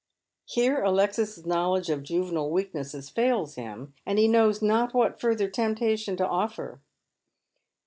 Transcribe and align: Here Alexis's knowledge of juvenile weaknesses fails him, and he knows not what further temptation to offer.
Here 0.45 0.81
Alexis's 0.81 1.45
knowledge 1.45 1.91
of 1.91 2.01
juvenile 2.01 2.49
weaknesses 2.49 3.11
fails 3.11 3.53
him, 3.53 3.93
and 4.03 4.17
he 4.17 4.27
knows 4.27 4.59
not 4.59 4.95
what 4.95 5.19
further 5.21 5.47
temptation 5.47 6.17
to 6.17 6.27
offer. 6.27 6.81